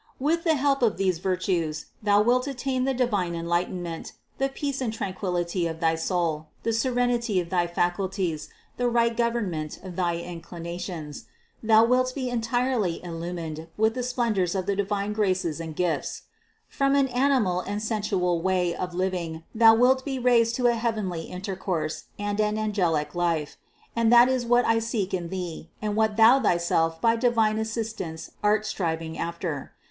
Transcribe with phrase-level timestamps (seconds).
[0.19, 4.81] With the help of these virtues, thou wilt attain the divine enlight enment, the peace
[4.81, 10.15] and tranquillity of thy soul, the serenity of thy faculties, the right government of thy
[10.17, 11.25] inclinations;
[11.61, 15.59] THE CONCEPTION 461 thou wilt be entirely illumined with the splendors of the divine graces
[15.59, 16.23] and gifts;
[16.67, 21.25] from an animal and sensual way of living thou wilt be raised to a heavenly
[21.25, 23.55] intercourse and an angelic life;
[23.95, 28.31] and that is what I seek in thee and what thou thyself by divine assistance
[28.41, 29.73] art striving after.